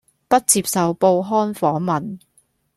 [0.27, 2.17] 不接受報刊訪問